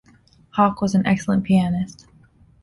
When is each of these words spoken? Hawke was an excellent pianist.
Hawke 0.55 0.81
was 0.81 0.95
an 0.95 1.05
excellent 1.05 1.43
pianist. 1.43 2.07